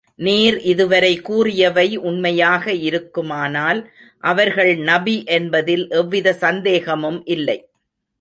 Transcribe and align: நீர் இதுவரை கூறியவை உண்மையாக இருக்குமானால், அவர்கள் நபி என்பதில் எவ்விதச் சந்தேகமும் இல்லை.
நீர் 0.19 0.55
இதுவரை 0.63 1.11
கூறியவை 1.21 1.97
உண்மையாக 2.01 2.73
இருக்குமானால், 2.81 3.81
அவர்கள் 4.23 4.75
நபி 4.83 5.23
என்பதில் 5.37 5.85
எவ்விதச் 5.91 6.37
சந்தேகமும் 6.37 7.21
இல்லை. 7.27 7.57